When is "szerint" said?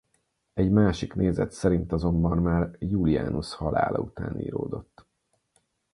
1.51-1.91